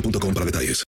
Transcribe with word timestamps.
boostmobile.com 0.00 0.34
para 0.34 0.46
detalles. 0.46 0.84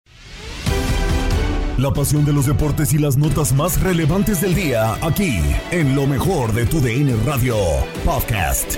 La 1.78 1.92
pasión 1.92 2.24
de 2.24 2.32
los 2.32 2.46
deportes 2.46 2.94
y 2.94 2.98
las 2.98 3.18
notas 3.18 3.52
más 3.52 3.82
relevantes 3.82 4.40
del 4.40 4.56
día, 4.56 4.94
aquí, 5.06 5.42
en 5.72 5.94
lo 5.94 6.08
mejor 6.08 6.54
de 6.54 6.66
tu 6.66 6.80
DN 6.80 7.14
Radio 7.26 7.58
Podcast. 8.06 8.78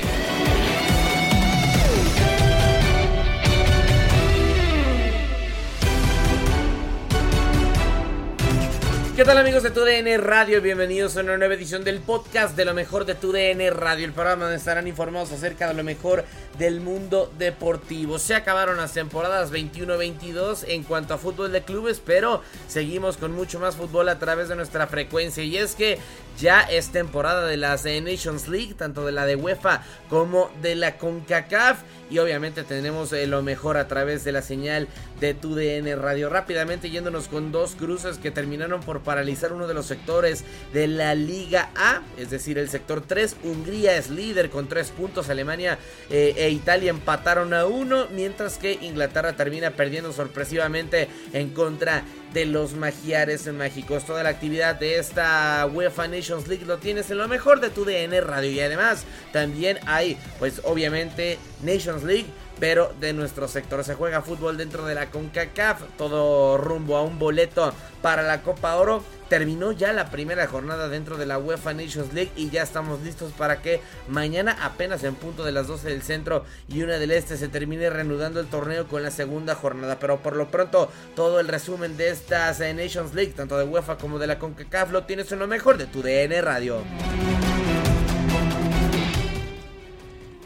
¿Qué 9.18 9.26
tal 9.26 9.40
amigos 9.40 9.64
de 9.64 9.72
TUDN 9.72 10.24
Radio? 10.24 10.62
Bienvenidos 10.62 11.18
a 11.18 11.22
una 11.22 11.38
nueva 11.38 11.56
edición 11.56 11.84
del 11.84 12.02
podcast 12.02 12.56
de 12.56 12.66
lo 12.66 12.76
mejor 12.76 13.04
de 13.04 13.16
TUDN 13.16 13.76
Radio, 13.76 14.06
el 14.06 14.14
programa 14.14 14.44
donde 14.44 14.60
estarán 14.60 14.86
informados 14.86 15.32
acerca 15.32 15.68
de 15.68 15.74
lo 15.74 15.84
mejor 15.84 16.24
del 16.60 16.82
mundo 16.82 17.34
deportivo. 17.36 18.20
Se 18.20 18.36
acabaron 18.36 18.78
las 18.78 18.94
temporadas 18.94 19.52
21-22 19.52 20.66
en 20.68 20.84
cuanto 20.84 21.16
a 21.16 21.18
fútbol 21.18 21.52
de 21.52 21.64
clubes, 21.64 22.00
pero 22.00 22.44
seguimos 22.68 23.18
con 23.18 23.32
mucho 23.32 23.60
más 23.60 23.76
fútbol 23.76 24.08
a 24.10 24.20
través 24.20 24.50
de 24.50 24.56
nuestra 24.56 24.86
frecuencia 24.86 25.44
y 25.44 25.58
es 25.58 25.74
que 25.74 25.98
ya 26.40 26.62
es 26.62 26.92
temporada 26.92 27.48
de 27.48 27.58
las 27.58 27.86
Nations 27.86 28.48
League, 28.48 28.76
tanto 28.76 29.04
de 29.04 29.14
la 29.14 29.26
de 29.26 29.36
UEFA 29.36 29.84
como 30.10 30.52
de 30.62 30.76
la 30.76 31.00
CONCACAF 31.00 31.80
y 32.10 32.20
obviamente 32.20 32.64
tenemos 32.64 33.12
eh, 33.12 33.28
lo 33.28 33.42
mejor 33.42 33.78
a 33.78 33.88
través 33.88 34.24
de 34.24 34.32
la 34.32 34.42
señal 34.42 34.88
de 35.20 35.34
TUDN 35.34 36.00
Radio. 36.02 36.30
Rápidamente 36.30 36.90
yéndonos 36.90 37.28
con 37.28 37.52
dos 37.52 37.76
cruces 37.76 38.18
que 38.18 38.32
terminaron 38.32 38.82
por 38.82 39.02
paralizar 39.08 39.54
uno 39.54 39.68
de 39.68 39.74
los 39.74 39.86
sectores 39.86 40.44
de 40.74 40.86
la 40.86 41.16
Liga 41.16 41.70
A, 41.78 42.02
es 42.18 42.30
decir, 42.30 42.58
el 42.58 42.68
sector 42.68 43.02
3. 43.08 43.38
Hungría 43.44 43.96
es 43.96 44.10
líder 44.10 44.50
con 44.50 44.68
3 44.68 44.90
puntos, 44.90 45.30
Alemania 45.30 45.80
eh, 46.10 46.34
e 46.36 46.50
Italia 46.50 46.90
empataron 46.90 47.54
a 47.54 47.66
1, 47.66 48.10
mientras 48.12 48.58
que 48.58 48.74
Inglaterra 48.82 49.38
termina 49.38 49.72
perdiendo 49.72 50.12
sorpresivamente 50.12 51.08
en 51.32 51.52
contra 51.52 52.04
de 52.34 52.46
los 52.46 52.74
magiares 52.74 53.48
mágicos. 53.54 54.06
Toda 54.06 54.24
la 54.24 54.30
actividad 54.30 54.76
de 54.76 55.00
esta 55.00 55.66
UEFA 55.72 56.10
Nations 56.10 56.50
League 56.50 56.66
lo 56.66 56.78
tienes 56.78 57.10
en 57.10 57.20
lo 57.20 57.30
mejor 57.30 57.62
de 57.62 57.70
tu 57.70 57.86
DN 57.86 58.20
Radio 58.20 58.52
y 58.52 58.60
además 58.60 59.06
también 59.32 59.80
hay 59.86 60.18
pues 60.38 60.60
obviamente 60.66 61.40
Nations 61.64 62.04
League 62.04 62.28
pero 62.60 62.94
de 63.00 63.14
nuestro 63.14 63.48
sector. 63.48 63.84
Se 63.84 63.96
juega 63.96 64.22
fútbol 64.22 64.58
dentro 64.58 64.86
de 64.86 64.96
la 64.96 65.10
CONCACAF, 65.10 65.82
todo 65.98 66.58
rumbo 66.58 66.98
a 66.98 67.04
un 67.04 67.20
boleto 67.20 67.74
para 68.02 68.24
la 68.24 68.42
Copa 68.42 68.76
Oro. 68.76 69.04
Terminó 69.30 69.74
ya 69.74 69.92
la 69.92 70.10
primera 70.10 70.48
jornada 70.48 70.88
dentro 70.88 71.18
de 71.18 71.26
la 71.26 71.38
UEFA 71.38 71.74
Nations 71.74 72.14
League 72.14 72.32
y 72.38 72.50
ya 72.50 72.64
estamos 72.64 73.02
listos 73.02 73.34
para 73.34 73.62
que 73.62 73.82
mañana 74.08 74.58
apenas 74.62 75.04
en 75.04 75.16
punto 75.16 75.44
de 75.44 75.52
las 75.52 75.68
12 75.68 75.90
del 75.90 76.02
centro 76.02 76.46
y 76.70 76.82
una 76.82 76.98
del 76.98 77.12
este 77.12 77.36
se 77.36 77.50
termine 77.50 77.90
reanudando 77.90 78.40
el 78.40 78.48
torneo 78.48 78.88
con 78.88 79.04
la 79.04 79.12
segunda 79.12 79.54
jornada. 79.54 80.00
Pero 80.00 80.20
por 80.20 80.38
lo 80.38 80.50
pronto 80.50 80.90
todo 81.14 81.42
el 81.42 81.50
resumen 81.50 81.98
de 81.98 82.10
estas 82.10 82.62
eh, 82.62 82.74
Nations 82.74 83.14
League, 83.14 83.34
tanto 83.34 83.58
de 83.58 83.66
UEFA 83.66 83.98
como 83.98 84.18
de 84.18 84.28
la 84.28 84.40
CONCACAF, 84.40 84.92
lo 84.92 85.04
tienes 85.04 85.30
en 85.34 85.40
lo 85.40 85.48
mejor 85.48 85.78
de 85.78 85.88
tu 85.88 86.02
DN 86.02 86.42
Radio. 86.42 86.84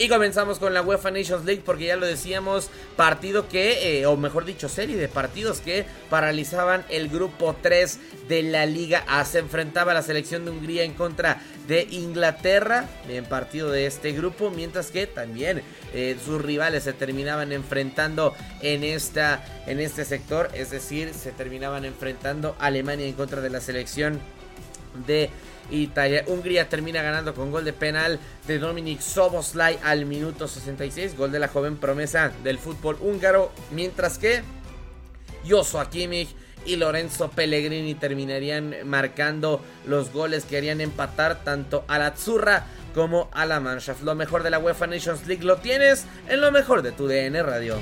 Y 0.01 0.09
comenzamos 0.09 0.57
con 0.57 0.73
la 0.73 0.81
UEFA 0.81 1.12
Nations 1.12 1.45
League 1.45 1.62
porque 1.63 1.85
ya 1.85 1.95
lo 1.95 2.07
decíamos, 2.07 2.72
partido 2.95 3.47
que, 3.47 4.00
eh, 4.00 4.07
o 4.07 4.17
mejor 4.17 4.45
dicho, 4.45 4.67
serie 4.67 4.97
de 4.97 5.07
partidos 5.07 5.62
que 5.62 5.85
paralizaban 6.09 6.84
el 6.89 7.07
grupo 7.07 7.56
3 7.62 8.00
de 8.28 8.41
la 8.41 8.66
Liga 8.66 9.03
A. 9.07 9.23
Se 9.25 9.38
enfrentaba 9.38 9.94
la 9.94 10.01
selección 10.01 10.44
de 10.44 10.50
Hungría 10.50 10.81
en 10.85 10.94
contra 10.94 11.44
de 11.67 11.88
Inglaterra 11.91 12.90
en 13.07 13.25
partido 13.25 13.69
de 13.69 13.85
este 13.85 14.11
grupo, 14.11 14.50
mientras 14.50 14.90
que 14.90 15.06
también 15.06 15.61
eh, 15.94 16.17
sus 16.25 16.41
rivales 16.41 16.85
se 16.85 16.94
terminaban 16.94 17.51
enfrentando 17.51 18.34
en, 18.63 18.84
esta, 18.84 19.45
en 19.67 19.79
este 19.79 20.03
sector, 20.03 20.50
es 20.56 20.72
decir, 20.72 21.13
se 21.13 21.31
terminaban 21.31 21.85
enfrentando 21.85 22.56
Alemania 22.57 23.06
en 23.06 23.13
contra 23.13 23.40
de 23.40 23.51
la 23.51 23.61
selección 23.61 24.19
de 25.06 25.29
Italia. 25.69 26.24
Hungría 26.28 26.69
termina 26.69 27.02
ganando 27.02 27.34
con 27.34 27.52
gol 27.52 27.66
de 27.66 27.74
penal 27.74 28.19
de 28.47 28.59
Dominic 28.59 29.00
Soboslai 29.00 29.79
al 29.84 30.06
minuto 30.06 30.47
66, 30.47 31.18
gol 31.18 31.31
de 31.31 31.40
la 31.40 31.47
joven 31.47 31.78
promesa 31.78 32.31
del 32.44 32.57
fútbol 32.57 32.97
húngaro, 33.02 33.52
mientras 33.72 34.18
que 34.18 34.41
Joshua 35.47 35.90
Kimmich 35.90 36.35
y 36.66 36.75
Lorenzo 36.75 37.29
Pellegrini 37.31 37.96
terminarían 37.96 38.75
marcando 38.85 39.62
los 39.88 40.12
goles 40.12 40.46
que 40.46 40.57
harían 40.57 40.81
empatar 40.81 41.44
tanto 41.44 41.84
a 41.88 41.97
la 41.97 42.08
Azzurra 42.08 42.66
como 42.94 43.29
a 43.31 43.46
la 43.46 43.59
Mannschaft. 43.59 44.03
Lo 44.03 44.16
mejor 44.16 44.44
de 44.44 44.52
la 44.52 44.59
UEFA 44.59 44.88
Nations 44.88 45.25
League 45.25 45.44
lo 45.44 45.58
tienes 45.58 46.06
en 46.28 46.41
lo 46.41 46.52
mejor 46.52 46.81
de 46.81 46.91
tu 46.91 47.08
DN 47.08 47.41
Radio. 47.41 47.78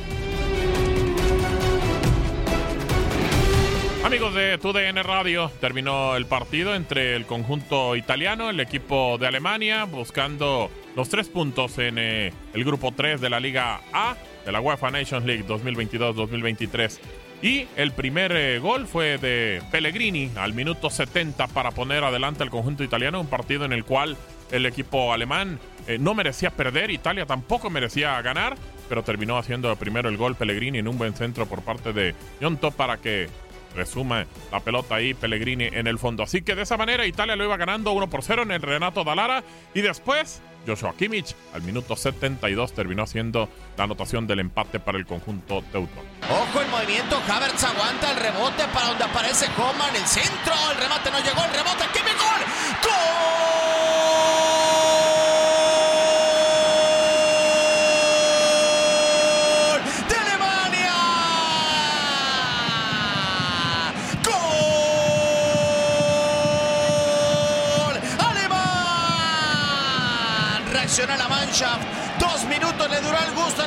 Amigos 4.09 4.33
de 4.33 4.57
TUDN 4.57 5.03
Radio, 5.03 5.51
terminó 5.61 6.15
el 6.15 6.25
partido 6.25 6.73
entre 6.73 7.15
el 7.15 7.27
conjunto 7.27 7.95
italiano, 7.95 8.49
el 8.49 8.59
equipo 8.59 9.19
de 9.19 9.27
Alemania, 9.27 9.83
buscando 9.83 10.71
los 10.95 11.09
tres 11.09 11.29
puntos 11.29 11.77
en 11.77 11.99
eh, 11.99 12.33
el 12.55 12.63
grupo 12.65 12.91
3 12.91 13.21
de 13.21 13.29
la 13.29 13.39
Liga 13.39 13.81
A 13.93 14.15
de 14.43 14.51
la 14.51 14.61
UEFA 14.61 14.89
Nations 14.89 15.27
League 15.27 15.45
2022-2023. 15.45 16.97
Y 17.43 17.67
el 17.75 17.91
primer 17.91 18.31
eh, 18.31 18.57
gol 18.57 18.87
fue 18.87 19.19
de 19.19 19.61
Pellegrini 19.71 20.31
al 20.37 20.53
minuto 20.53 20.89
70 20.89 21.45
para 21.45 21.69
poner 21.69 22.03
adelante 22.03 22.41
al 22.41 22.49
conjunto 22.49 22.83
italiano, 22.83 23.21
un 23.21 23.27
partido 23.27 23.63
en 23.63 23.73
el 23.73 23.85
cual 23.85 24.17
el 24.49 24.65
equipo 24.65 25.13
alemán 25.13 25.59
eh, 25.85 25.99
no 25.99 26.15
merecía 26.15 26.49
perder, 26.49 26.89
Italia 26.89 27.27
tampoco 27.27 27.69
merecía 27.69 28.19
ganar, 28.23 28.55
pero 28.89 29.03
terminó 29.03 29.37
haciendo 29.37 29.75
primero 29.75 30.09
el 30.09 30.17
gol 30.17 30.35
Pellegrini 30.35 30.79
en 30.79 30.87
un 30.87 30.97
buen 30.97 31.13
centro 31.13 31.45
por 31.45 31.61
parte 31.61 31.93
de 31.93 32.15
Yonto 32.41 32.71
para 32.71 32.97
que 32.97 33.29
resume 33.75 34.27
la 34.51 34.59
pelota 34.59 34.95
ahí 34.95 35.13
Pellegrini 35.13 35.65
en 35.65 35.87
el 35.87 35.99
fondo. 35.99 36.23
Así 36.23 36.41
que 36.41 36.55
de 36.55 36.63
esa 36.63 36.77
manera 36.77 37.05
Italia 37.05 37.35
lo 37.35 37.43
iba 37.43 37.57
ganando 37.57 37.91
1 37.91 38.09
por 38.09 38.23
0 38.23 38.43
en 38.43 38.51
el 38.51 38.61
Renato 38.61 39.03
Dalara 39.03 39.43
y 39.73 39.81
después 39.81 40.41
Joshua 40.67 40.93
Kimmich 40.97 41.35
al 41.53 41.61
minuto 41.61 41.95
72 41.95 42.73
terminó 42.73 43.07
siendo 43.07 43.49
la 43.77 43.85
anotación 43.85 44.27
del 44.27 44.39
empate 44.39 44.79
para 44.79 44.97
el 44.97 45.05
conjunto 45.05 45.63
teutón. 45.71 46.03
Ojo 46.29 46.61
el 46.61 46.67
movimiento, 46.67 47.17
Havertz 47.27 47.63
aguanta 47.63 48.11
el 48.11 48.17
rebote 48.17 48.63
para 48.73 48.87
donde 48.87 49.03
aparece 49.03 49.47
Coman, 49.55 49.95
el 49.95 50.05
centro, 50.05 50.53
el 50.71 50.77
remate 50.77 51.11
no 51.11 51.19
llegó, 51.19 51.43
el 51.45 51.53
rebote, 51.53 51.85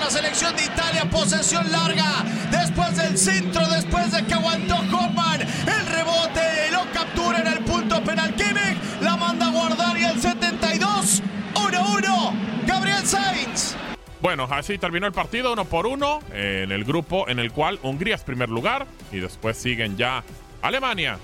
la 0.02 0.10
selección 0.10 0.56
de 0.56 0.64
Italia. 0.64 1.08
Posesión 1.10 1.70
larga. 1.70 2.24
Después 2.50 2.96
del 2.96 3.16
centro, 3.16 3.66
después 3.68 4.10
de 4.10 4.24
que 4.24 4.34
aguantó 4.34 4.76
Hoffman. 4.76 5.40
El 5.40 5.86
rebote 5.86 6.70
lo 6.72 6.90
captura 6.92 7.40
en 7.40 7.46
el 7.46 7.58
punto 7.60 8.02
penal. 8.02 8.34
Kimmich 8.34 8.78
la 9.00 9.16
manda 9.16 9.46
a 9.46 9.50
guardar 9.50 9.96
y 9.98 10.04
el 10.04 10.20
72. 10.20 11.22
1-1. 11.54 12.66
Gabriel 12.66 13.06
Sainz. 13.06 13.76
Bueno, 14.20 14.46
así 14.50 14.78
terminó 14.78 15.06
el 15.06 15.12
partido 15.12 15.52
uno 15.52 15.64
por 15.64 15.86
uno 15.86 16.20
en 16.32 16.70
el 16.70 16.84
grupo 16.84 17.28
en 17.28 17.38
el 17.38 17.50
cual 17.52 17.78
Hungría 17.82 18.14
es 18.14 18.22
primer 18.22 18.48
lugar 18.48 18.86
y 19.10 19.18
después 19.18 19.56
siguen 19.56 19.96
ya 19.96 20.22
Alemania, 20.62 21.18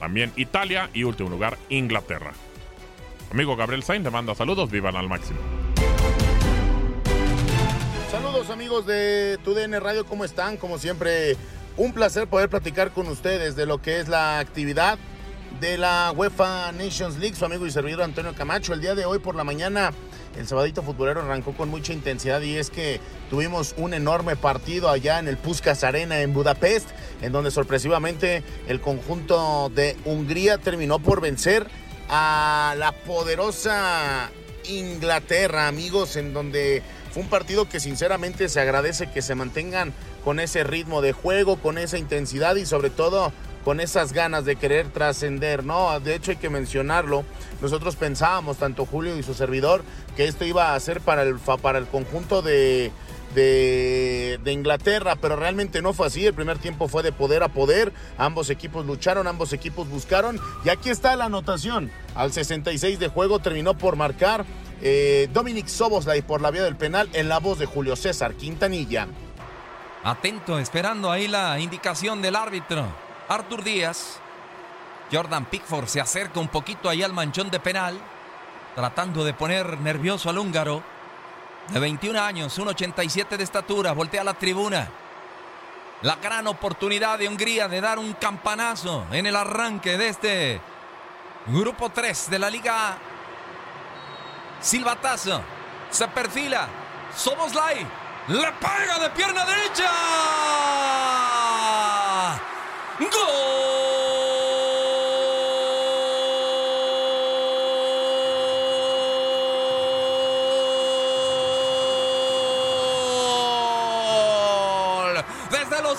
también 0.00 0.32
Italia 0.36 0.90
y 0.92 1.04
último 1.04 1.30
lugar 1.30 1.56
Inglaterra. 1.68 2.32
Amigo 3.30 3.54
Gabriel 3.54 3.84
Sainz 3.84 4.04
le 4.04 4.10
manda 4.10 4.34
saludos, 4.34 4.70
vivan 4.72 4.96
al 4.96 5.08
máximo. 5.08 5.61
Saludos 8.42 8.58
amigos 8.58 8.86
de 8.86 9.38
TUDN 9.44 9.80
Radio, 9.80 10.04
¿cómo 10.04 10.24
están? 10.24 10.56
Como 10.56 10.76
siempre, 10.76 11.36
un 11.76 11.92
placer 11.92 12.26
poder 12.26 12.48
platicar 12.48 12.90
con 12.90 13.06
ustedes 13.06 13.54
de 13.54 13.66
lo 13.66 13.80
que 13.80 14.00
es 14.00 14.08
la 14.08 14.40
actividad 14.40 14.98
de 15.60 15.78
la 15.78 16.12
UEFA 16.16 16.72
Nations 16.72 17.18
League. 17.18 17.36
Su 17.36 17.44
amigo 17.44 17.64
y 17.68 17.70
servidor 17.70 18.02
Antonio 18.02 18.34
Camacho. 18.34 18.74
El 18.74 18.80
día 18.80 18.96
de 18.96 19.04
hoy 19.04 19.20
por 19.20 19.36
la 19.36 19.44
mañana, 19.44 19.92
el 20.36 20.48
sabadito 20.48 20.82
futbolero 20.82 21.20
arrancó 21.20 21.52
con 21.52 21.68
mucha 21.68 21.92
intensidad 21.92 22.40
y 22.40 22.56
es 22.56 22.70
que 22.70 22.98
tuvimos 23.30 23.76
un 23.76 23.94
enorme 23.94 24.34
partido 24.34 24.88
allá 24.88 25.20
en 25.20 25.28
el 25.28 25.36
Puskas 25.36 25.84
Arena 25.84 26.20
en 26.20 26.34
Budapest, 26.34 26.88
en 27.20 27.30
donde 27.30 27.52
sorpresivamente 27.52 28.42
el 28.66 28.80
conjunto 28.80 29.70
de 29.72 29.96
Hungría 30.04 30.58
terminó 30.58 30.98
por 30.98 31.20
vencer 31.20 31.68
a 32.08 32.74
la 32.76 32.90
poderosa 32.90 34.32
Inglaterra, 34.64 35.68
amigos, 35.68 36.16
en 36.16 36.32
donde 36.32 36.82
fue 37.12 37.22
un 37.22 37.28
partido 37.28 37.68
que 37.68 37.80
sinceramente 37.80 38.48
se 38.48 38.60
agradece 38.60 39.10
que 39.10 39.22
se 39.22 39.34
mantengan 39.34 39.92
con 40.24 40.40
ese 40.40 40.64
ritmo 40.64 41.02
de 41.02 41.12
juego, 41.12 41.56
con 41.56 41.78
esa 41.78 41.98
intensidad 41.98 42.56
y 42.56 42.64
sobre 42.64 42.90
todo 42.90 43.32
con 43.64 43.80
esas 43.80 44.12
ganas 44.12 44.44
de 44.44 44.56
querer 44.56 44.88
trascender, 44.88 45.64
¿no? 45.64 45.98
De 46.00 46.14
hecho 46.14 46.32
hay 46.32 46.36
que 46.36 46.50
mencionarlo, 46.50 47.24
nosotros 47.60 47.96
pensábamos, 47.96 48.56
tanto 48.56 48.86
Julio 48.86 49.16
y 49.16 49.22
su 49.22 49.34
servidor, 49.34 49.84
que 50.16 50.26
esto 50.26 50.44
iba 50.44 50.74
a 50.74 50.80
ser 50.80 51.00
para 51.00 51.22
el, 51.22 51.36
para 51.36 51.78
el 51.78 51.86
conjunto 51.86 52.42
de, 52.42 52.90
de, 53.34 54.40
Inglaterra, 54.46 55.16
pero 55.16 55.36
realmente 55.36 55.82
no 55.82 55.92
fue 55.92 56.06
así. 56.06 56.26
El 56.26 56.34
primer 56.34 56.58
tiempo 56.58 56.88
fue 56.88 57.02
de 57.02 57.12
poder 57.12 57.42
a 57.42 57.48
poder. 57.48 57.92
Ambos 58.18 58.50
equipos 58.50 58.86
lucharon, 58.86 59.26
ambos 59.26 59.52
equipos 59.52 59.88
buscaron. 59.88 60.40
Y 60.64 60.68
aquí 60.68 60.90
está 60.90 61.16
la 61.16 61.26
anotación. 61.26 61.90
Al 62.14 62.32
66 62.32 62.98
de 62.98 63.08
juego 63.08 63.38
terminó 63.38 63.74
por 63.74 63.96
marcar 63.96 64.44
eh, 64.80 65.28
Dominic 65.32 65.68
Soboslai 65.68 66.22
por 66.22 66.40
la 66.40 66.50
vía 66.50 66.64
del 66.64 66.76
penal 66.76 67.08
en 67.12 67.28
la 67.28 67.38
voz 67.38 67.58
de 67.58 67.66
Julio 67.66 67.96
César 67.96 68.34
Quintanilla. 68.34 69.08
Atento, 70.04 70.58
esperando 70.58 71.10
ahí 71.10 71.28
la 71.28 71.58
indicación 71.60 72.20
del 72.22 72.36
árbitro. 72.36 72.86
Artur 73.28 73.62
Díaz. 73.62 74.18
Jordan 75.12 75.44
Pickford 75.44 75.86
se 75.86 76.00
acerca 76.00 76.40
un 76.40 76.48
poquito 76.48 76.88
ahí 76.88 77.02
al 77.02 77.12
manchón 77.12 77.50
de 77.50 77.60
penal, 77.60 77.98
tratando 78.74 79.24
de 79.24 79.34
poner 79.34 79.78
nervioso 79.80 80.30
al 80.30 80.38
húngaro. 80.38 80.82
De 81.68 81.78
21 81.78 82.20
años, 82.20 82.58
1,87 82.58 83.36
de 83.36 83.44
estatura, 83.44 83.92
voltea 83.92 84.24
la 84.24 84.34
tribuna. 84.34 84.88
La 86.02 86.16
gran 86.16 86.46
oportunidad 86.48 87.18
de 87.18 87.28
Hungría 87.28 87.68
de 87.68 87.80
dar 87.80 87.98
un 87.98 88.12
campanazo 88.14 89.06
en 89.12 89.26
el 89.26 89.36
arranque 89.36 89.96
de 89.96 90.08
este 90.08 90.60
grupo 91.46 91.90
3 91.90 92.30
de 92.30 92.38
la 92.38 92.50
Liga. 92.50 92.98
Silbatazo, 94.60 95.42
se 95.90 96.08
perfila, 96.08 96.68
Soboslai, 97.16 97.86
le 98.28 98.52
pega 98.52 98.98
de 99.00 99.10
pierna 99.10 99.44
derecha. 99.44 99.90
¡Gol! 102.98 103.41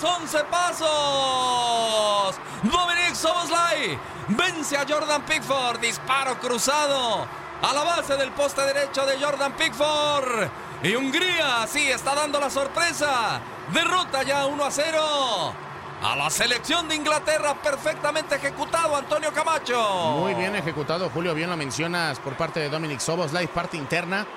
Los 0.04 0.20
11 0.22 0.44
pasos. 0.46 2.36
Dominic 2.64 3.16
Soboslai 3.16 3.98
vence 4.28 4.78
a 4.78 4.86
Jordan 4.88 5.24
Pickford. 5.24 5.80
Disparo 5.80 6.40
cruzado 6.40 7.26
a 7.62 7.74
la 7.74 7.84
base 7.84 8.18
del 8.18 8.32
poste 8.32 8.62
derecho 8.62 9.06
de 9.06 9.24
Jordan 9.24 9.54
Pickford. 9.54 10.50
Y 10.84 10.96
Hungría, 10.96 11.66
sí, 11.68 11.90
está 11.90 12.14
dando 12.14 12.40
la 12.40 12.50
sorpresa. 12.50 13.40
Derrota 13.74 14.24
ya 14.24 14.46
1 14.46 14.64
a 14.64 14.72
0 14.72 15.54
a 16.04 16.16
la 16.18 16.30
selección 16.30 16.90
de 16.90 16.96
Inglaterra. 16.96 17.56
Perfectamente 17.62 18.36
ejecutado, 18.36 18.96
Antonio 18.98 19.32
Camacho. 19.34 20.18
Muy 20.20 20.34
bien 20.34 20.56
ejecutado, 20.56 21.10
Julio. 21.10 21.34
Bien 21.34 21.50
lo 21.50 21.56
mencionas 21.56 22.20
por 22.20 22.36
parte 22.36 22.60
de 22.60 22.70
Dominic 22.70 23.00
Soboslai, 23.00 23.48
parte 23.48 23.78
interna 23.78 24.28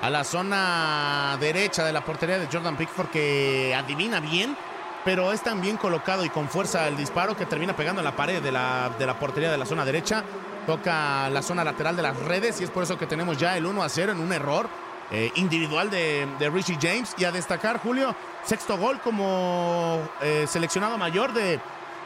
a 0.00 0.10
la 0.10 0.24
zona 0.24 1.36
derecha 1.38 1.84
de 1.84 1.92
la 1.92 2.04
portería 2.04 2.38
de 2.38 2.48
Jordan 2.52 2.76
Pickford 2.76 3.10
que 3.10 3.72
adivina 3.72 4.18
bien. 4.18 4.56
Pero 5.04 5.32
es 5.32 5.42
tan 5.42 5.60
bien 5.60 5.76
colocado 5.76 6.24
y 6.24 6.30
con 6.30 6.48
fuerza 6.48 6.86
el 6.86 6.96
disparo 6.96 7.36
que 7.36 7.46
termina 7.46 7.74
pegando 7.74 8.00
en 8.00 8.04
la 8.04 8.14
pared 8.14 8.40
de 8.40 8.52
la, 8.52 8.90
de 8.98 9.06
la 9.06 9.18
portería 9.18 9.50
de 9.50 9.58
la 9.58 9.66
zona 9.66 9.84
derecha. 9.84 10.22
Toca 10.66 11.28
la 11.28 11.42
zona 11.42 11.64
lateral 11.64 11.96
de 11.96 12.02
las 12.02 12.16
redes 12.16 12.60
y 12.60 12.64
es 12.64 12.70
por 12.70 12.84
eso 12.84 12.96
que 12.96 13.06
tenemos 13.06 13.36
ya 13.36 13.56
el 13.56 13.66
1 13.66 13.82
a 13.82 13.88
0 13.88 14.12
en 14.12 14.20
un 14.20 14.32
error 14.32 14.68
eh, 15.10 15.32
individual 15.34 15.90
de, 15.90 16.28
de, 16.38 16.50
Richie 16.50 16.78
James. 16.80 17.14
Y 17.18 17.24
a 17.24 17.32
destacar, 17.32 17.80
Julio, 17.80 18.14
sexto 18.44 18.78
gol 18.78 19.00
como 19.00 20.00
eh, 20.20 20.46
seleccionado 20.48 20.96
mayor 20.96 21.32
de, 21.32 21.58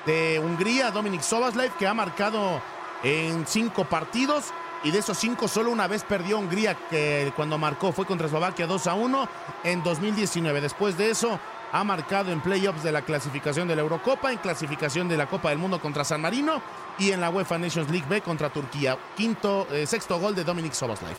de 0.07 0.39
Hungría, 0.39 0.91
Dominic 0.91 1.21
Soboslai, 1.21 1.71
que 1.79 1.87
ha 1.87 1.95
marcado 1.95 2.63
en 3.03 3.47
cinco 3.47 3.85
partidos. 3.85 4.53
Y 4.85 4.91
de 4.91 4.99
esos 4.99 5.19
cinco, 5.19 5.49
solo 5.49 5.71
una 5.71 5.87
vez 5.87 6.05
perdió 6.05 6.39
Hungría, 6.39 6.77
que 6.89 7.33
cuando 7.37 7.59
marcó 7.59 7.93
fue 7.93 8.07
contra 8.07 8.27
Eslovaquia 8.27 8.67
2 8.67 8.87
a 8.87 8.95
1 8.95 9.29
en 9.65 9.83
2019. 9.83 10.61
Después 10.61 10.97
de 10.97 11.11
eso, 11.11 11.39
ha 11.79 11.85
marcado 11.85 12.33
en 12.33 12.41
playoffs 12.41 12.83
de 12.83 12.91
la 12.91 13.03
clasificación 13.03 13.69
de 13.69 13.77
la 13.77 13.83
Eurocopa, 13.83 14.33
en 14.33 14.39
clasificación 14.39 15.09
de 15.09 15.19
la 15.19 15.29
Copa 15.29 15.51
del 15.51 15.59
Mundo 15.59 15.79
contra 15.79 16.05
San 16.05 16.23
Marino 16.23 16.63
y 16.99 17.11
en 17.11 17.21
la 17.21 17.29
UEFA 17.29 17.59
Nations 17.59 17.91
League 17.91 18.07
B 18.09 18.23
contra 18.23 18.49
Turquía. 18.51 18.97
Quinto, 19.15 19.67
eh, 19.71 19.87
sexto 19.87 20.19
gol 20.19 20.35
de 20.35 20.43
Dominic 20.43 20.73
Soboslai. 20.73 21.13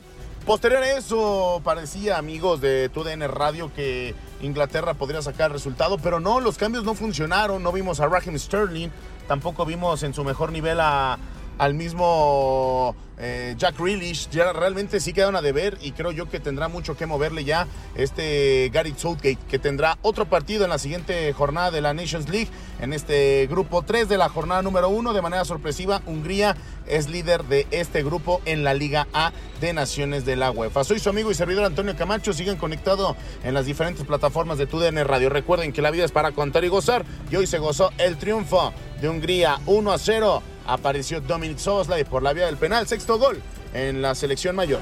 Posterior 0.47 0.81
a 0.81 0.97
eso, 0.97 1.61
parecía, 1.63 2.17
amigos 2.17 2.59
de 2.59 2.89
TUDN 2.89 3.27
Radio, 3.27 3.71
que 3.71 4.15
Inglaterra 4.41 4.95
podría 4.95 5.21
sacar 5.21 5.51
resultado, 5.51 5.99
pero 5.99 6.19
no, 6.19 6.39
los 6.39 6.57
cambios 6.57 6.83
no 6.83 6.95
funcionaron. 6.95 7.61
No 7.61 7.71
vimos 7.71 7.99
a 7.99 8.07
Raheem 8.07 8.39
Sterling, 8.39 8.89
tampoco 9.27 9.63
vimos 9.63 10.01
en 10.01 10.15
su 10.15 10.23
mejor 10.23 10.51
nivel 10.51 10.79
a, 10.79 11.19
al 11.57 11.73
mismo 11.73 12.95
eh, 13.19 13.55
Jack 13.57 13.79
Grealish. 13.79 14.29
Ya 14.29 14.53
realmente 14.53 14.99
sí 14.99 15.13
quedaron 15.13 15.35
a 15.35 15.41
deber 15.41 15.77
y 15.81 15.91
creo 15.91 16.11
yo 16.11 16.29
que 16.29 16.39
tendrá 16.39 16.67
mucho 16.67 16.95
que 16.95 17.05
moverle 17.05 17.43
ya 17.43 17.67
este 17.95 18.69
Gary 18.73 18.93
Southgate, 18.95 19.39
que 19.49 19.59
tendrá 19.59 19.97
otro 20.01 20.25
partido 20.25 20.63
en 20.63 20.69
la 20.69 20.77
siguiente 20.77 21.31
jornada 21.33 21.71
de 21.71 21.81
la 21.81 21.93
Nations 21.93 22.29
League, 22.29 22.49
en 22.79 22.93
este 22.93 23.47
grupo 23.49 23.81
3 23.81 24.07
de 24.07 24.17
la 24.17 24.29
jornada 24.29 24.61
número 24.61 24.89
1. 24.89 25.13
De 25.13 25.21
manera 25.21 25.45
sorpresiva, 25.45 26.01
Hungría 26.05 26.55
es 26.85 27.09
líder 27.09 27.43
de 27.45 27.67
este 27.71 28.03
grupo 28.03 28.41
en 28.45 28.63
la 28.63 28.73
Liga 28.73 29.07
A 29.13 29.31
de 29.59 29.73
Naciones 29.73 30.25
de 30.25 30.35
la 30.35 30.51
UEFA. 30.51 30.83
Soy 30.83 30.99
su 30.99 31.09
amigo 31.09 31.31
y 31.31 31.35
servidor 31.35 31.65
Antonio 31.65 31.95
Camacho. 31.97 32.33
Siguen 32.33 32.57
conectados 32.57 33.15
en 33.43 33.53
las 33.53 33.65
diferentes 33.65 34.05
plataformas 34.05 34.57
de 34.57 34.67
TUDN 34.67 35.03
Radio. 35.05 35.29
Recuerden 35.29 35.73
que 35.73 35.81
la 35.81 35.91
vida 35.91 36.05
es 36.05 36.11
para 36.11 36.31
contar 36.31 36.63
y 36.63 36.67
gozar. 36.67 37.03
Y 37.31 37.35
hoy 37.35 37.47
se 37.47 37.57
gozó 37.57 37.91
el 37.97 38.17
triunfo 38.17 38.73
de 39.01 39.09
Hungría 39.09 39.59
1 39.65 39.91
a 39.91 39.97
0 39.97 40.43
apareció 40.67 41.21
Dominic 41.21 41.57
Soboslai 41.57 42.03
por 42.03 42.21
la 42.21 42.33
vía 42.33 42.45
del 42.45 42.57
penal, 42.57 42.87
sexto 42.87 43.17
gol 43.17 43.41
en 43.73 44.01
la 44.01 44.13
selección 44.13 44.55
mayor. 44.55 44.79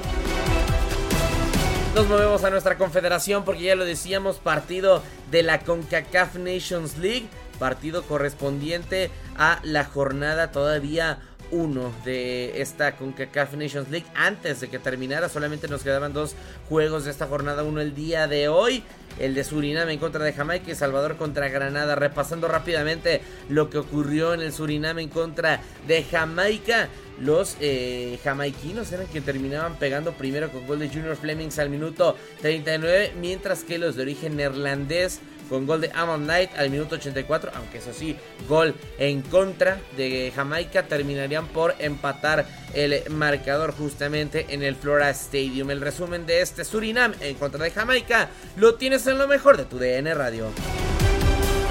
Nos 1.94 2.08
movemos 2.08 2.44
a 2.44 2.50
nuestra 2.50 2.76
confederación 2.76 3.44
porque 3.44 3.62
ya 3.62 3.74
lo 3.74 3.86
decíamos, 3.86 4.36
partido 4.36 5.02
de 5.30 5.42
la 5.42 5.60
CONCACAF 5.60 6.36
Nations 6.36 6.98
League. 6.98 7.28
partido 7.58 8.02
correspondiente 8.02 9.10
a 9.38 9.60
la 9.62 9.84
jornada 9.84 10.52
todavía 10.52 11.20
uno 11.50 11.92
de 12.04 12.60
esta 12.60 12.96
CONCACAF 12.96 13.54
Nations 13.54 13.90
League 13.90 14.06
antes 14.14 14.60
de 14.60 14.68
que 14.68 14.78
terminara. 14.78 15.28
Solamente 15.28 15.68
nos 15.68 15.82
quedaban 15.82 16.12
dos 16.12 16.34
juegos 16.68 17.04
de 17.04 17.10
esta 17.10 17.26
jornada. 17.26 17.62
Uno 17.62 17.80
el 17.80 17.94
día 17.94 18.26
de 18.26 18.48
hoy, 18.48 18.82
el 19.18 19.34
de 19.34 19.44
Surinam 19.44 19.88
en 19.88 19.98
contra 19.98 20.24
de 20.24 20.32
Jamaica 20.32 20.70
y 20.70 20.74
Salvador 20.74 21.16
contra 21.16 21.48
Granada. 21.48 21.94
Repasando 21.94 22.48
rápidamente 22.48 23.20
lo 23.48 23.70
que 23.70 23.78
ocurrió 23.78 24.34
en 24.34 24.40
el 24.40 24.52
Surinam 24.52 24.98
en 24.98 25.08
contra 25.08 25.60
de 25.86 26.02
Jamaica. 26.02 26.88
Los 27.18 27.56
eh, 27.60 28.18
jamaiquinos 28.22 28.92
eran 28.92 29.06
quienes 29.06 29.24
terminaban 29.24 29.76
pegando 29.76 30.12
primero 30.12 30.50
con 30.50 30.66
gol 30.66 30.78
de 30.78 30.88
Junior 30.88 31.16
Flemings 31.16 31.58
al 31.58 31.70
minuto 31.70 32.14
39, 32.42 33.14
mientras 33.18 33.64
que 33.64 33.78
los 33.78 33.96
de 33.96 34.02
origen 34.02 34.36
neerlandés 34.36 35.20
con 35.48 35.66
gol 35.66 35.80
de 35.80 35.90
Amon 35.94 36.24
Knight 36.24 36.50
al 36.56 36.70
minuto 36.70 36.96
84, 36.96 37.50
aunque 37.54 37.78
eso 37.78 37.92
sí, 37.92 38.16
gol 38.48 38.74
en 38.98 39.22
contra 39.22 39.78
de 39.96 40.32
Jamaica, 40.34 40.84
terminarían 40.84 41.46
por 41.48 41.74
empatar 41.78 42.46
el 42.74 43.02
marcador 43.10 43.72
justamente 43.72 44.46
en 44.50 44.62
el 44.62 44.76
Flora 44.76 45.10
Stadium. 45.10 45.70
El 45.70 45.80
resumen 45.80 46.26
de 46.26 46.40
este 46.42 46.64
Surinam 46.64 47.12
en 47.20 47.36
contra 47.36 47.62
de 47.62 47.70
Jamaica 47.70 48.28
lo 48.56 48.74
tienes 48.74 49.06
en 49.06 49.18
lo 49.18 49.28
mejor 49.28 49.56
de 49.56 49.64
tu 49.64 49.78
DN 49.78 50.14
Radio. 50.14 50.46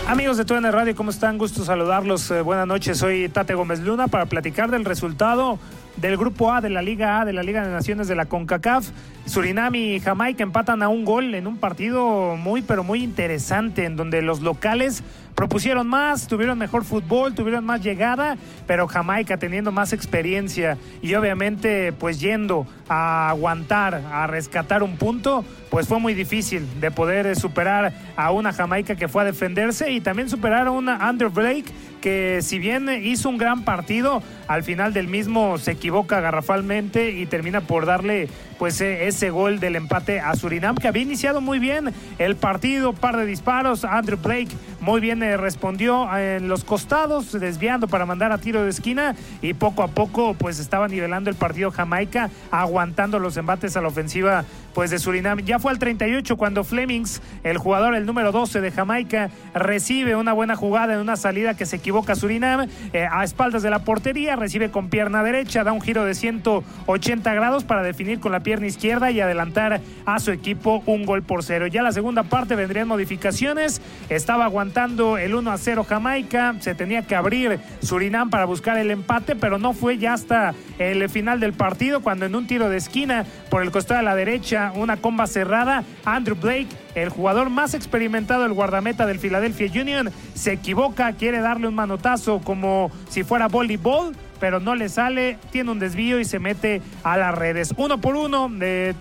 Amigos 0.08 0.38
de 0.38 0.46
TUDN 0.46 0.72
Radio, 0.72 0.96
¿cómo 0.96 1.10
están? 1.10 1.40
Gusto 1.40 1.66
saludarlos. 1.66 2.30
Eh, 2.30 2.42
buenas 2.42 2.68
noches, 2.68 3.00
soy 3.00 3.28
Tate 3.28 3.56
Gómez 3.56 3.80
Luna 3.80 4.08
para 4.08 4.28
platicar 4.28 4.70
del 4.70 4.86
resultado 4.86 5.58
del 5.98 6.18
Grupo 6.18 6.52
A 6.52 6.62
de 6.62 6.70
la 6.70 6.82
Liga 6.82 7.22
A 7.22 7.26
de 7.26 7.34
la 7.34 7.44
Liga 7.44 7.66
de 7.66 7.72
Naciones 7.72 8.08
de 8.08 8.16
la 8.16 8.26
CONCACAF. 8.26 8.90
Surinam 9.26 9.74
y 9.74 10.00
Jamaica 10.00 10.44
empatan 10.44 10.84
a 10.84 10.90
un 10.90 11.04
gol 11.04 11.34
en 11.34 11.48
un 11.48 11.58
partido 11.58 12.36
muy, 12.36 12.62
pero 12.62 12.84
muy 12.84 13.04
interesante, 13.04 13.86
en 13.86 13.96
donde 13.96 14.22
los 14.22 14.42
locales 14.42 15.04
propusieron 15.36 15.88
más, 15.88 16.28
tuvieron 16.28 16.58
mejor 16.58 16.86
fútbol, 16.86 17.36
tuvieron 17.36 17.66
más 17.66 17.82
llegada, 17.82 18.38
pero 18.68 18.88
Jamaica 18.88 19.38
teniendo 19.38 19.72
más 19.72 19.94
experiencia 19.94 20.78
y 21.02 21.14
obviamente 21.16 21.92
pues 21.92 22.20
yendo 22.20 22.66
a 22.88 23.30
aguantar, 23.30 23.96
a 24.12 24.28
rescatar 24.28 24.82
un 24.82 24.96
punto, 24.98 25.44
pues 25.70 25.88
fue 25.88 26.00
muy 26.00 26.14
difícil 26.14 26.66
de 26.80 26.90
poder 26.92 27.36
superar 27.36 27.94
a 28.16 28.32
una 28.32 28.54
Jamaica 28.54 28.96
que 28.96 29.08
fue 29.08 29.24
a 29.24 29.26
defenderse 29.26 29.92
y 29.92 30.00
también 30.00 30.30
superar 30.30 30.68
a 30.68 30.72
una 30.72 30.98
Andrew 31.08 31.30
Blake 31.30 31.66
que 32.06 32.44
si 32.44 32.60
bien 32.60 32.88
hizo 33.04 33.30
un 33.30 33.40
gran 33.40 33.64
partido, 33.64 34.22
al 34.48 34.62
final 34.62 34.94
del 34.94 35.08
mismo 35.08 35.58
se 35.58 35.72
equivoca 35.72 36.20
garrafalmente 36.20 37.10
y 37.10 37.26
termina 37.26 37.62
por 37.62 37.88
darle 37.88 38.30
pues 38.60 38.80
e, 38.80 39.08
ese 39.08 39.32
gol 39.32 39.60
del 39.60 39.76
empate 39.76 40.20
a 40.20 40.36
Surinam 40.36 40.76
que 40.76 40.88
había 40.88 41.02
iniciado 41.02 41.42
muy 41.42 41.58
bien 41.58 41.92
el 42.20 42.36
partido, 42.36 42.94
par 42.94 43.18
de 43.18 43.26
disparos, 43.26 43.86
Andrew 43.86 44.20
Blake 44.22 44.56
muy 44.82 45.02
bien 45.02 45.24
eh, 45.24 45.36
respondió 45.36 46.08
en 46.16 46.48
los 46.48 46.64
costados, 46.64 47.32
desviando 47.32 47.88
para 47.88 48.06
mandar 48.06 48.32
a 48.32 48.38
tiro 48.38 48.64
de 48.64 48.70
esquina 48.70 49.16
y 49.42 49.56
poco 49.56 49.82
a 49.82 49.88
poco 49.88 50.36
pues 50.36 50.60
estaba 50.60 50.88
nivelando 50.88 51.32
el 51.32 51.36
partido 51.36 51.72
Jamaica, 51.72 52.30
aguantando 52.52 53.18
los 53.18 53.36
embates 53.36 53.76
a 53.78 53.82
la 53.82 53.88
ofensiva 53.88 54.46
pues 54.76 54.92
de 54.92 55.00
Surinam. 55.00 55.40
Ya 55.40 55.58
fue 55.58 55.72
al 55.72 55.80
38 55.80 56.36
cuando 56.36 56.66
Flemings, 56.66 57.22
el 57.44 57.58
jugador, 57.58 57.96
el 57.96 58.06
número 58.06 58.34
12 58.34 58.60
de 58.60 58.72
Jamaica, 58.72 59.32
recibe 59.54 60.18
una 60.18 60.34
buena 60.34 60.58
jugada 60.58 60.94
en 60.94 61.00
una 61.00 61.16
salida 61.16 61.56
que 61.56 61.66
se 61.66 61.78
equivoca 61.78 62.14
Surinam 62.14 62.68
eh, 62.92 63.08
a 63.10 63.24
espaldas 63.24 63.64
de 63.64 63.70
la 63.70 63.80
portería, 63.80 64.36
recibe 64.36 64.70
con 64.70 64.90
pierna 64.90 65.24
derecha, 65.24 65.64
da 65.64 65.72
un 65.72 65.82
giro 65.82 66.04
de 66.04 66.14
180 66.14 67.34
grados 67.34 67.64
para 67.64 67.84
definir 67.84 68.20
con 68.20 68.34
la 68.34 68.42
pierna 68.42 68.68
izquierda 68.68 69.10
y 69.12 69.22
adelantar 69.22 69.80
a 70.06 70.20
su 70.20 70.32
equipo 70.32 70.84
un 70.86 71.06
gol 71.06 71.24
por 71.24 71.44
cero. 71.44 71.68
Ya 71.68 71.82
la 71.82 71.94
segunda 71.94 72.24
parte 72.24 72.56
vendrían 72.56 72.90
modificaciones, 72.90 73.82
estaba 74.10 74.44
aguantando 74.44 75.18
el 75.18 75.36
1 75.36 75.52
a 75.52 75.58
0 75.58 75.86
Jamaica, 75.88 76.54
se 76.60 76.76
tenía 76.76 77.04
que 77.04 77.16
abrir 77.16 77.60
Surinam 77.82 78.30
para 78.30 78.44
buscar 78.44 78.78
el 78.78 78.92
empate, 78.92 79.38
pero 79.38 79.58
no 79.58 79.72
fue 79.72 79.98
ya 79.98 80.14
hasta 80.14 80.54
el 80.80 81.08
final 81.10 81.40
del 81.40 81.54
partido 81.54 82.02
cuando 82.02 82.26
en 82.26 82.36
un 82.36 82.46
tiro 82.46 82.68
de 82.68 82.76
esquina 82.76 83.26
por 83.50 83.64
el 83.64 83.72
costado 83.72 84.00
de 84.00 84.06
la 84.06 84.16
derecha 84.16 84.65
una 84.74 84.98
comba 84.98 85.28
cerrada. 85.28 85.84
Andrew 86.04 86.36
Blake, 86.36 86.68
el 86.96 87.10
jugador 87.10 87.50
más 87.50 87.74
experimentado, 87.74 88.46
el 88.46 88.54
guardameta 88.54 89.06
del 89.06 89.20
Philadelphia 89.20 89.82
Union, 89.82 90.12
se 90.34 90.54
equivoca, 90.54 91.14
quiere 91.14 91.42
darle 91.42 91.68
un 91.68 91.76
manotazo 91.76 92.40
como 92.40 92.92
si 93.10 93.24
fuera 93.24 93.48
voleibol 93.48 94.16
pero 94.40 94.60
no 94.60 94.76
le 94.76 94.90
sale, 94.90 95.38
tiene 95.52 95.72
un 95.72 95.80
desvío 95.80 96.20
y 96.20 96.26
se 96.26 96.40
mete 96.40 96.82
a 97.04 97.18
las 97.18 97.36
redes. 97.36 97.74
Uno 97.78 98.00
por 98.00 98.16
uno, 98.16 98.52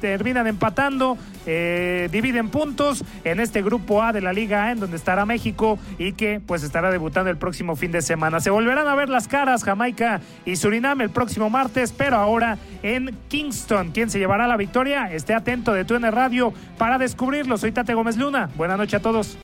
terminan 0.00 0.46
empatando, 0.46 1.16
eh, 1.46 2.08
dividen 2.10 2.48
puntos 2.48 3.04
en 3.24 3.40
este 3.40 3.62
grupo 3.62 4.02
A 4.02 4.12
de 4.12 4.20
la 4.20 4.32
Liga 4.32 4.64
A, 4.64 4.72
en 4.72 4.80
donde 4.80 4.96
estará 4.96 5.26
México 5.26 5.78
y 5.98 6.12
que 6.12 6.40
pues 6.44 6.62
estará 6.62 6.90
debutando 6.90 7.30
el 7.30 7.36
próximo 7.36 7.76
fin 7.76 7.92
de 7.92 8.02
semana. 8.02 8.40
Se 8.40 8.50
volverán 8.50 8.88
a 8.88 8.94
ver 8.94 9.08
las 9.08 9.28
caras 9.28 9.64
Jamaica 9.64 10.20
y 10.44 10.56
Surinam 10.56 11.00
el 11.00 11.10
próximo 11.10 11.50
martes, 11.50 11.92
pero 11.92 12.16
ahora 12.16 12.58
en 12.82 13.16
Kingston. 13.28 13.90
¿Quién 13.92 14.10
se 14.10 14.18
llevará 14.18 14.46
la 14.46 14.56
victoria? 14.56 15.12
Esté 15.12 15.34
atento 15.34 15.72
de 15.72 15.84
TUN 15.84 16.02
Radio 16.02 16.52
para 16.78 16.98
descubrirlo. 16.98 17.58
Soy 17.58 17.72
Tate 17.72 17.94
Gómez 17.94 18.16
Luna. 18.16 18.50
Buenas 18.56 18.78
noches 18.78 18.94
a 18.94 19.02
todos. 19.02 19.43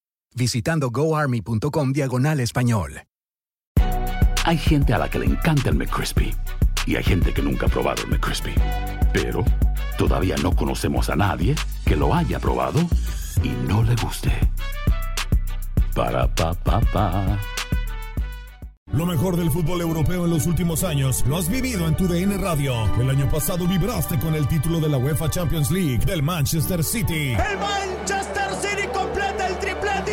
visitando 0.35 0.89
goarmy.com 0.89 1.93
diagonal 1.93 2.39
español. 2.39 3.03
Hay 4.43 4.57
gente 4.57 4.93
a 4.93 4.97
la 4.97 5.09
que 5.09 5.19
le 5.19 5.25
encanta 5.25 5.69
el 5.69 5.75
McCrispy 5.75 6.33
y 6.87 6.95
hay 6.95 7.03
gente 7.03 7.33
que 7.33 7.41
nunca 7.43 7.67
ha 7.67 7.69
probado 7.69 8.03
el 8.03 8.09
McCrispy. 8.09 8.53
Pero 9.13 9.45
todavía 9.97 10.35
no 10.37 10.55
conocemos 10.55 11.09
a 11.09 11.15
nadie 11.15 11.55
que 11.85 11.95
lo 11.95 12.13
haya 12.13 12.39
probado 12.39 12.79
y 13.43 13.49
no 13.67 13.83
le 13.83 13.95
guste. 13.95 14.31
Para 15.95 16.27
pa 16.33 16.53
pa 16.53 16.79
pa. 16.79 17.37
Lo 18.93 19.05
mejor 19.05 19.37
del 19.37 19.51
fútbol 19.51 19.79
europeo 19.81 20.25
en 20.25 20.31
los 20.31 20.47
últimos 20.47 20.83
años 20.83 21.23
lo 21.25 21.37
has 21.37 21.47
vivido 21.47 21.87
en 21.87 21.95
tu 21.95 22.07
DN 22.07 22.37
Radio. 22.37 22.73
El 22.99 23.09
año 23.09 23.29
pasado 23.29 23.67
vibraste 23.67 24.19
con 24.19 24.35
el 24.35 24.47
título 24.47 24.79
de 24.79 24.89
la 24.89 24.97
UEFA 24.97 25.29
Champions 25.29 25.71
League 25.71 25.99
del 26.05 26.23
Manchester 26.23 26.83
City. 26.83 27.31
El 27.31 27.57
Manchester 27.57 28.53
City 28.59 28.70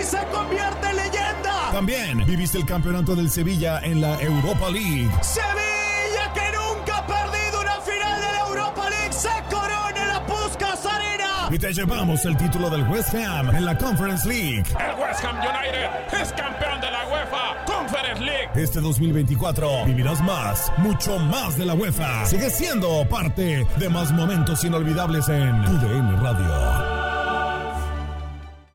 y 0.01 0.05
se 0.05 0.19
convierte 0.33 0.89
en 0.89 0.97
leyenda. 0.97 1.71
También 1.73 2.25
viviste 2.25 2.59
el 2.59 2.67
campeonato 2.67 3.15
del 3.17 3.31
Sevilla 3.31 3.81
en 3.83 4.01
la 4.01 4.21
Europa 4.21 4.71
League. 4.71 5.11
Sevilla 5.23 6.33
que 6.35 6.57
nunca 6.57 6.99
ha 6.99 7.07
perdido 7.07 7.61
una 7.61 7.81
final 7.81 8.21
de 8.21 8.27
la 8.27 8.41
Europa 8.49 8.91
League 8.91 9.13
se 9.13 9.29
corona 9.51 10.03
en 10.03 10.09
la 10.09 10.27
Puskas 10.27 10.87
Arena. 10.87 11.49
Y 11.51 11.59
te 11.59 11.73
llevamos 11.73 12.25
el 12.25 12.37
título 12.37 12.71
del 12.71 12.83
West 12.89 13.15
Ham 13.15 13.55
en 13.55 13.65
la 13.65 13.77
Conference 13.77 14.29
League. 14.29 14.65
El 14.79 15.01
West 15.01 15.25
Ham 15.25 15.37
United 15.37 16.21
es 16.21 16.33
campeón 16.33 16.81
de 16.81 16.91
la 16.91 17.07
UEFA 17.09 17.65
Conference 17.67 18.23
League. 18.23 18.51
Este 18.55 18.81
2024 18.81 19.85
vivirás 19.87 20.23
más, 20.23 20.73
mucho 20.79 21.19
más 21.19 21.57
de 21.57 21.65
la 21.65 21.75
UEFA. 21.75 22.27
Sigue 22.27 22.51
siendo 22.51 23.05
parte 23.09 23.67
de 23.77 23.89
más 23.89 24.13
momentos 24.13 24.63
inolvidables 24.65 25.29
en 25.29 25.65
tu 25.65 25.73
DN 25.79 26.17
Radio. 26.17 26.88